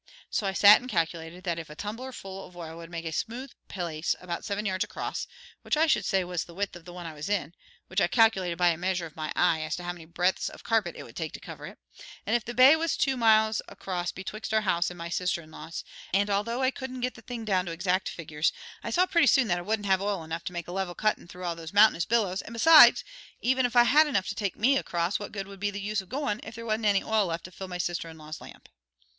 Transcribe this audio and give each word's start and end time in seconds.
So 0.31 0.47
I 0.47 0.53
sat 0.53 0.81
and 0.81 0.89
calculated 0.89 1.43
that 1.43 1.59
if 1.59 1.69
a 1.69 1.75
tumblerful 1.75 2.47
of 2.47 2.57
oil 2.57 2.75
would 2.77 2.89
make 2.89 3.05
a 3.05 3.11
smooth 3.11 3.51
place 3.67 4.15
about 4.19 4.43
seven 4.43 4.65
yards 4.65 4.83
across, 4.83 5.27
which 5.61 5.77
I 5.77 5.85
should 5.85 6.05
say 6.05 6.23
was 6.23 6.43
the 6.45 6.55
width 6.55 6.75
of 6.75 6.85
the 6.85 6.91
one 6.91 7.05
I 7.05 7.13
was 7.13 7.29
in, 7.29 7.53
which 7.85 8.01
I 8.01 8.07
calculated 8.07 8.57
by 8.57 8.69
a 8.69 8.77
measure 8.77 9.05
of 9.05 9.15
my 9.15 9.31
eye 9.35 9.61
as 9.61 9.75
to 9.75 9.83
how 9.83 9.93
many 9.93 10.05
breadths 10.05 10.49
of 10.49 10.63
carpet 10.63 10.95
it 10.97 11.03
would 11.03 11.15
take 11.15 11.33
to 11.33 11.39
cover 11.39 11.67
it, 11.67 11.77
and 12.25 12.35
if 12.35 12.43
the 12.43 12.55
bay 12.55 12.75
was 12.75 12.97
two 12.97 13.15
miles 13.15 13.61
across 13.67 14.11
betwixt 14.11 14.51
our 14.55 14.61
house 14.61 14.89
and 14.89 14.97
my 14.97 15.07
sister 15.07 15.43
in 15.43 15.51
law's, 15.51 15.83
and, 16.11 16.31
although 16.31 16.63
I 16.63 16.71
couldn't 16.71 17.01
get 17.01 17.13
the 17.13 17.21
thing 17.21 17.45
down 17.45 17.67
to 17.67 17.71
exact 17.71 18.09
figures, 18.09 18.51
I 18.81 18.89
saw 18.89 19.05
pretty 19.05 19.27
soon 19.27 19.49
that 19.49 19.59
I 19.59 19.61
wouldn't 19.61 19.85
have 19.85 20.01
oil 20.01 20.23
enough 20.23 20.43
to 20.45 20.51
make 20.53 20.67
a 20.67 20.71
level 20.71 20.95
cuttin' 20.95 21.27
through 21.27 21.43
all 21.43 21.55
those 21.55 21.73
mountainous 21.73 22.05
billows, 22.05 22.41
and 22.41 22.53
besides, 22.53 23.03
even 23.39 23.67
if 23.67 23.75
I 23.75 23.83
had 23.83 24.07
enough 24.07 24.25
to 24.29 24.33
take 24.35 24.55
me 24.57 24.77
across, 24.77 25.19
what 25.19 25.31
would 25.31 25.59
be 25.59 25.69
the 25.69 25.79
good 25.87 26.01
of 26.01 26.09
goin' 26.09 26.39
if 26.41 26.55
there 26.55 26.65
wasn't 26.65 26.85
any 26.85 27.03
oil 27.03 27.27
left 27.27 27.43
to 27.43 27.51
fill 27.51 27.67
my 27.67 27.77
sister 27.77 28.09
in 28.09 28.17
law's 28.17 28.41
lamp? 28.41 28.67